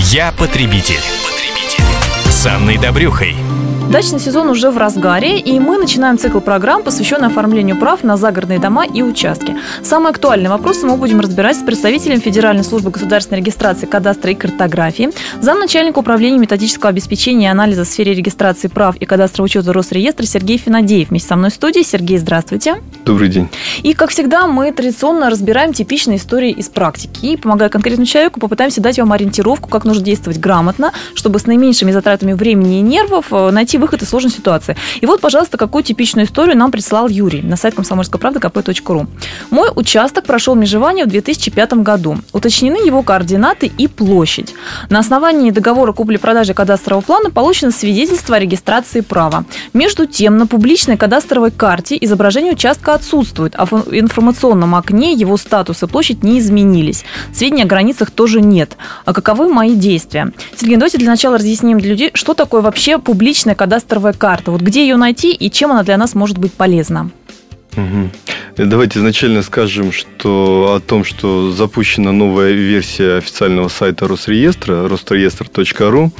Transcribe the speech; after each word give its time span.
Я 0.00 0.30
потребитель. 0.30 1.00
потребитель. 1.24 1.84
С 2.30 2.46
Анной 2.46 2.78
Добрюхой. 2.78 3.34
Дачный 3.90 4.20
сезон 4.20 4.48
уже 4.48 4.70
в 4.70 4.78
разгаре, 4.78 5.40
и 5.40 5.58
мы 5.58 5.76
начинаем 5.76 6.18
цикл 6.18 6.38
программ, 6.38 6.84
посвященный 6.84 7.26
оформлению 7.26 7.76
прав 7.76 8.04
на 8.04 8.16
загородные 8.16 8.60
дома 8.60 8.86
и 8.86 9.02
участки. 9.02 9.56
Самые 9.82 10.10
актуальные 10.10 10.50
вопросы 10.50 10.86
мы 10.86 10.96
будем 10.96 11.18
разбирать 11.18 11.56
с 11.56 11.64
представителем 11.64 12.20
Федеральной 12.20 12.62
службы 12.62 12.92
государственной 12.92 13.40
регистрации 13.40 13.86
кадастра 13.86 14.30
и 14.30 14.34
картографии, 14.36 15.10
замначальника 15.40 15.98
управления 15.98 16.38
методического 16.38 16.90
обеспечения 16.90 17.46
и 17.46 17.50
анализа 17.50 17.82
в 17.82 17.88
сфере 17.88 18.14
регистрации 18.14 18.68
прав 18.68 18.94
и 18.96 19.04
кадастрового 19.04 19.46
учета 19.46 19.72
Росреестра 19.72 20.26
Сергей 20.26 20.58
Финадеев. 20.58 21.08
Вместе 21.08 21.28
со 21.28 21.34
мной 21.34 21.50
в 21.50 21.54
студии. 21.54 21.82
Сергей, 21.82 22.18
здравствуйте. 22.18 22.76
Добрый 23.08 23.30
день. 23.30 23.48
И, 23.82 23.94
как 23.94 24.10
всегда, 24.10 24.46
мы 24.46 24.70
традиционно 24.70 25.30
разбираем 25.30 25.72
типичные 25.72 26.18
истории 26.18 26.50
из 26.50 26.68
практики. 26.68 27.24
И, 27.24 27.38
помогая 27.38 27.70
конкретному 27.70 28.04
человеку, 28.04 28.38
попытаемся 28.38 28.82
дать 28.82 28.98
вам 28.98 29.12
ориентировку, 29.12 29.70
как 29.70 29.86
нужно 29.86 30.04
действовать 30.04 30.38
грамотно, 30.38 30.92
чтобы 31.14 31.38
с 31.38 31.46
наименьшими 31.46 31.90
затратами 31.90 32.34
времени 32.34 32.80
и 32.80 32.82
нервов 32.82 33.28
э, 33.30 33.50
найти 33.50 33.78
выход 33.78 34.02
из 34.02 34.10
сложной 34.10 34.30
ситуации. 34.30 34.76
И 35.00 35.06
вот, 35.06 35.22
пожалуйста, 35.22 35.56
какую 35.56 35.84
типичную 35.84 36.26
историю 36.26 36.58
нам 36.58 36.70
прислал 36.70 37.08
Юрий 37.08 37.40
на 37.40 37.56
сайт 37.56 37.76
комсомольской 37.76 38.20
правды 38.20 38.40
kp.ру. 38.40 39.06
Мой 39.48 39.70
участок 39.74 40.26
прошел 40.26 40.54
межевание 40.54 41.06
в 41.06 41.08
2005 41.08 41.72
году. 41.76 42.18
Уточнены 42.34 42.76
его 42.76 43.02
координаты 43.02 43.72
и 43.78 43.88
площадь. 43.88 44.54
На 44.90 44.98
основании 44.98 45.50
договора 45.50 45.92
купли-продажи 45.92 46.52
кадастрового 46.52 47.02
плана 47.02 47.30
получено 47.30 47.70
свидетельство 47.70 48.36
о 48.36 48.38
регистрации 48.38 49.00
права. 49.00 49.46
Между 49.72 50.04
тем, 50.04 50.36
на 50.36 50.46
публичной 50.46 50.98
кадастровой 50.98 51.52
карте 51.52 51.96
изображение 51.98 52.52
участка 52.52 52.97
отсутствует, 52.98 53.54
а 53.56 53.64
в 53.64 53.72
информационном 53.92 54.74
окне 54.74 55.12
его 55.12 55.36
статус 55.36 55.82
и 55.82 55.86
площадь 55.86 56.22
не 56.22 56.38
изменились. 56.38 57.04
Сведений 57.32 57.62
о 57.62 57.66
границах 57.66 58.10
тоже 58.10 58.40
нет. 58.40 58.76
А 59.04 59.12
каковы 59.12 59.48
мои 59.48 59.74
действия? 59.74 60.32
Сергей, 60.56 60.76
давайте 60.76 60.98
для 60.98 61.08
начала 61.08 61.38
разъясним 61.38 61.78
для 61.78 61.90
людей, 61.90 62.10
что 62.14 62.34
такое 62.34 62.60
вообще 62.60 62.98
публичная 62.98 63.54
кадастровая 63.54 64.12
карта. 64.12 64.50
Вот 64.50 64.60
где 64.60 64.82
ее 64.82 64.96
найти 64.96 65.32
и 65.32 65.50
чем 65.50 65.72
она 65.72 65.82
для 65.82 65.96
нас 65.96 66.14
может 66.14 66.38
быть 66.38 66.52
полезна? 66.52 67.10
Угу. 67.76 68.10
Давайте 68.58 68.98
изначально 68.98 69.42
скажем, 69.42 69.92
что 69.92 70.74
о 70.74 70.80
том, 70.80 71.04
что 71.04 71.52
запущена 71.52 72.10
новая 72.10 72.50
версия 72.50 73.18
официального 73.18 73.68
сайта 73.68 74.08
Росреестра, 74.08 74.88
росреестр.ру, 74.88 76.12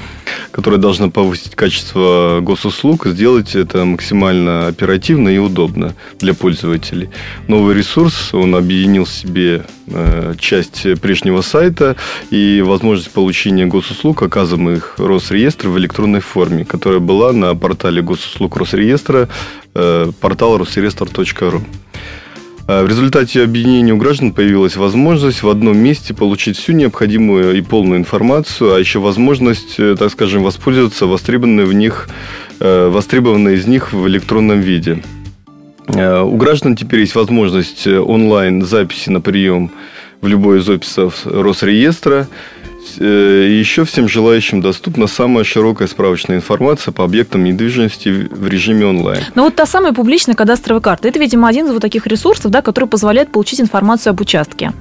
которая 0.53 0.78
должна 0.78 1.08
повысить 1.08 1.56
качество 1.56 2.39
госуслуг, 2.41 3.06
сделать 3.06 3.56
это 3.56 3.84
максимально 3.84 4.69
оперативно 4.69 5.30
и 5.30 5.39
удобно 5.39 5.97
для 6.20 6.33
пользователей. 6.33 7.11
Новый 7.48 7.75
ресурс, 7.75 8.33
он 8.33 8.55
объединил 8.55 9.05
в 9.05 9.11
себе 9.11 9.64
э, 9.89 10.34
часть 10.39 10.86
прежнего 11.00 11.41
сайта 11.41 11.97
и 12.30 12.62
возможность 12.64 13.11
получения 13.11 13.67
госуслуг, 13.67 14.23
оказываемых 14.23 14.95
Росреестр 14.98 15.70
в 15.70 15.78
электронной 15.78 16.20
форме, 16.20 16.64
которая 16.64 17.00
была 17.00 17.33
на 17.33 17.52
портале 17.56 18.00
госуслуг 18.00 18.56
Росреестра, 18.56 19.28
э, 19.75 20.12
портал 20.20 20.56
росреестр.ру. 20.56 21.64
А 22.69 22.84
в 22.84 22.86
результате 22.86 23.42
объединения 23.42 23.94
у 23.94 23.97
граждан 23.97 24.30
появилась 24.30 24.77
возможность 24.77 25.42
в 25.42 25.48
одном 25.48 25.78
месте 25.78 26.12
получить 26.12 26.58
всю 26.58 26.72
необходимую 26.72 27.56
и 27.56 27.62
полную 27.62 27.98
информацию, 27.98 28.74
а 28.74 28.78
еще 28.78 28.98
возможность, 28.98 29.77
э, 29.78 29.97
так 29.98 30.12
скажем, 30.12 30.42
воспользоваться 30.42 31.06
востребованной 31.06 31.64
в 31.64 31.72
них, 31.72 32.11
э, 32.61 32.89
востребованной 32.91 33.55
из 33.55 33.66
них 33.66 33.94
в 33.94 34.06
электронном 34.06 34.61
виде. 34.61 35.02
Э, 35.86 36.20
у 36.20 36.36
граждан 36.36 36.77
теперь 36.77 37.00
есть 37.00 37.14
возможность 37.14 37.86
онлайн 37.86 38.62
записи 38.62 39.08
на 39.08 39.22
прием 39.22 39.70
в 40.20 40.27
любой 40.27 40.58
из 40.58 40.69
офисов 40.69 41.22
Росреестра– 41.24 42.28
Э, 42.39 42.58
еще 42.97 43.84
всем 43.84 44.08
желающим 44.08 44.61
доступна 44.61 45.06
самая 45.06 45.44
широкая 45.44 45.89
справочная 45.89 46.36
информация 46.36 46.92
по 46.92 47.05
объектам 47.05 47.45
недвижимости 47.45 48.08
в 48.08 48.48
режиме 48.48 48.86
онлайн. 48.86 49.22
Но 49.34 49.45
вот 49.45 49.56
та 49.56 49.67
самая 49.67 49.92
публичная 49.92 50.34
кадастровая 50.34 50.80
карта, 50.80 51.08
это, 51.08 51.19
видимо, 51.19 51.48
один 51.48 51.67
из 51.67 51.73
вот 51.73 51.83
таких 51.83 52.07
ресурсов, 52.07 52.51
да, 52.51 52.63
который 52.63 52.89
позволяет 52.89 53.30
получить 53.30 53.61
информацию 53.61 54.13
об 54.13 54.20
участке. 54.20 54.73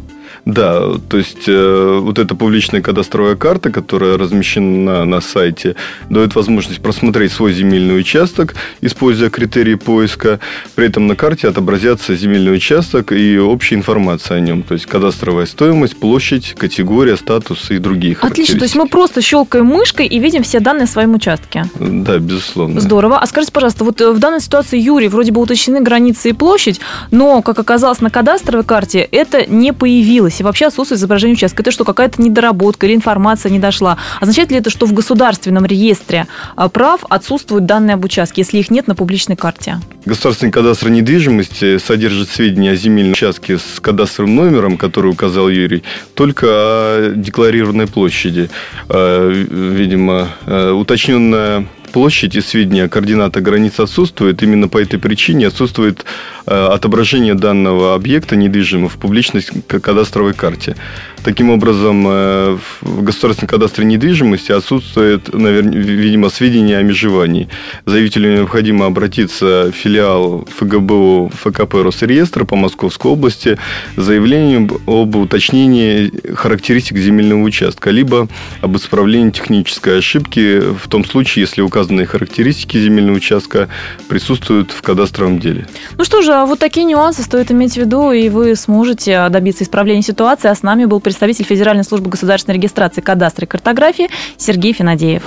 Да, 0.45 0.93
то 1.09 1.17
есть 1.17 1.47
э, 1.47 1.99
вот 2.01 2.19
эта 2.19 2.35
публичная 2.35 2.81
кадастровая 2.81 3.35
карта, 3.35 3.71
которая 3.71 4.17
размещена 4.17 5.05
на 5.05 5.21
сайте, 5.21 5.75
дает 6.09 6.35
возможность 6.35 6.81
просмотреть 6.81 7.31
свой 7.31 7.53
земельный 7.53 7.99
участок, 7.99 8.55
используя 8.81 9.29
критерии 9.29 9.75
поиска. 9.75 10.39
При 10.75 10.87
этом 10.87 11.07
на 11.07 11.15
карте 11.15 11.47
отобразятся 11.47 12.15
земельный 12.15 12.53
участок 12.53 13.11
и 13.11 13.37
общая 13.37 13.75
информация 13.75 14.37
о 14.37 14.39
нем. 14.39 14.63
То 14.63 14.73
есть 14.73 14.85
кадастровая 14.85 15.45
стоимость, 15.45 15.97
площадь, 15.97 16.55
категория, 16.57 17.17
статус 17.17 17.71
и 17.71 17.77
другие 17.77 18.17
Отлично, 18.21 18.57
то 18.59 18.63
есть 18.63 18.75
мы 18.75 18.87
просто 18.87 19.21
щелкаем 19.21 19.65
мышкой 19.65 20.07
и 20.07 20.19
видим 20.19 20.43
все 20.43 20.59
данные 20.59 20.83
о 20.83 20.87
своем 20.87 21.13
участке. 21.13 21.65
Да, 21.79 22.17
безусловно. 22.19 22.79
Здорово. 22.79 23.19
А 23.19 23.25
скажите, 23.27 23.51
пожалуйста, 23.51 23.83
вот 23.83 24.01
э, 24.01 24.11
в 24.11 24.19
данной 24.19 24.41
ситуации, 24.41 24.79
Юрий, 24.79 25.07
вроде 25.07 25.31
бы 25.31 25.41
уточнены 25.41 25.81
границы 25.81 26.29
и 26.29 26.33
площадь, 26.33 26.79
но, 27.11 27.41
как 27.41 27.59
оказалось 27.59 28.01
на 28.01 28.09
кадастровой 28.09 28.63
карте, 28.63 28.99
это 29.11 29.45
не 29.45 29.73
появилось 29.73 30.26
и 30.39 30.43
вообще 30.43 30.67
отсутствует 30.67 30.99
изображение 30.99 31.35
участка. 31.35 31.61
Это 31.61 31.71
что, 31.71 31.83
какая-то 31.83 32.21
недоработка 32.21 32.85
или 32.85 32.95
информация 32.95 33.51
не 33.51 33.59
дошла? 33.59 33.97
Означает 34.19 34.51
ли 34.51 34.57
это, 34.57 34.69
что 34.69 34.85
в 34.85 34.93
государственном 34.93 35.65
реестре 35.65 36.27
а, 36.55 36.69
прав 36.69 37.01
отсутствуют 37.09 37.65
данные 37.65 37.95
об 37.95 38.05
участке, 38.05 38.41
если 38.41 38.57
их 38.59 38.69
нет 38.71 38.88
на 38.88 38.95
публичной 38.95 39.35
карте? 39.35 39.79
Государственный 40.05 40.51
кадастр 40.51 40.89
недвижимости 40.89 41.77
содержит 41.77 42.29
сведения 42.29 42.71
о 42.71 42.75
земельном 42.75 43.13
участке 43.13 43.57
с 43.57 43.79
кадастровым 43.79 44.35
номером, 44.35 44.77
который 44.77 45.11
указал 45.11 45.49
Юрий, 45.49 45.83
только 46.13 46.45
о 46.49 47.13
декларированной 47.15 47.88
площади. 47.88 48.49
А, 48.89 49.29
видимо, 49.29 50.29
а, 50.45 50.73
уточненная 50.73 51.67
площадь 51.91 52.35
и 52.35 52.41
сведения 52.41 52.88
координата 52.88 53.41
границ 53.41 53.79
отсутствует. 53.79 54.44
Именно 54.44 54.67
по 54.67 54.81
этой 54.81 54.99
причине 54.99 55.47
отсутствует 55.47 56.05
отображение 56.47 57.33
данного 57.33 57.93
объекта 57.93 58.35
недвижимого 58.35 58.89
в 58.89 58.97
публичной 58.97 59.43
кадастровой 59.67 60.33
карте. 60.33 60.75
Таким 61.23 61.49
образом, 61.49 62.05
э, 62.07 62.57
в 62.81 63.03
государственном 63.03 63.49
кадастре 63.49 63.83
недвижимости 63.83 64.53
отсутствует, 64.53 65.33
наверное, 65.33 65.77
видимо, 65.77 66.29
сведения 66.29 66.77
о 66.77 66.83
межевании. 66.83 67.49
Заявителю 67.85 68.33
необходимо 68.33 68.85
обратиться 68.85 69.71
в 69.73 69.75
филиал 69.75 70.47
ФГБУ 70.57 71.31
ФКП 71.35 71.73
Росреестра 71.83 72.45
по 72.45 72.55
Московской 72.55 73.11
области 73.11 73.57
с 73.97 74.01
заявлением 74.01 74.69
об 74.87 75.17
уточнении 75.17 76.13
характеристик 76.33 76.97
земельного 76.97 77.41
участка, 77.41 77.89
либо 77.89 78.29
об 78.61 78.77
исправлении 78.77 79.31
технической 79.31 79.97
ошибки 79.97 80.61
в 80.61 80.87
том 80.87 81.03
случае, 81.03 81.41
если 81.41 81.61
указанные 81.61 82.05
характеристики 82.05 82.77
земельного 82.77 83.17
участка 83.17 83.67
присутствуют 84.07 84.71
в 84.71 84.81
кадастровом 84.81 85.39
деле. 85.39 85.67
Ну 85.97 86.05
что 86.05 86.21
же, 86.21 86.36
вот 86.45 86.59
такие 86.59 86.85
нюансы 86.85 87.23
стоит 87.23 87.51
иметь 87.51 87.73
в 87.73 87.77
виду, 87.77 88.11
и 88.11 88.29
вы 88.29 88.55
сможете 88.55 89.29
добиться 89.29 89.63
исправления 89.63 90.01
ситуации. 90.01 90.49
А 90.49 90.55
с 90.55 90.63
нами 90.63 90.85
был 90.85 90.99
представитель 90.99 91.45
Федеральной 91.45 91.83
службы 91.83 92.09
государственной 92.09 92.55
регистрации 92.55 93.01
кадастра 93.01 93.45
и 93.45 93.47
картографии 93.47 94.09
Сергей 94.37 94.73
Финадеев. 94.73 95.23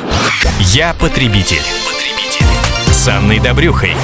Я 0.58 0.94
потребитель. 0.94 1.62
потребитель. 1.86 2.46
С 2.92 3.08
Анной 3.08 3.40
Добрюхой. 3.40 3.94